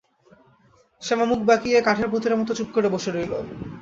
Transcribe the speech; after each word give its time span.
শ্যামা 1.01 1.25
মুখ 1.25 1.39
বাঁকিয়ে 1.49 1.77
কাঠের 1.81 2.07
পুতুলের 2.11 2.39
মতো 2.39 2.51
চুপ 2.57 2.69
করে 2.75 2.87
বসে 2.93 3.09
রইল। 3.11 3.33